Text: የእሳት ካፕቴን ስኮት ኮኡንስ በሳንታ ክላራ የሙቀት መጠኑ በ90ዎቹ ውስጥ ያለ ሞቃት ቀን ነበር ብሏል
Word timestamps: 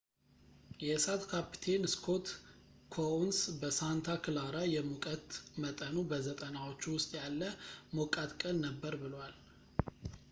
የእሳት 0.85 1.23
ካፕቴን 1.31 1.83
ስኮት 1.93 2.27
ኮኡንስ 2.95 3.39
በሳንታ 3.59 4.07
ክላራ 4.23 4.55
የሙቀት 4.75 5.27
መጠኑ 5.65 5.95
በ90ዎቹ 6.11 6.81
ውስጥ 6.97 7.11
ያለ 7.21 7.43
ሞቃት 7.99 8.33
ቀን 8.43 8.57
ነበር 8.67 8.95
ብሏል 9.03 9.35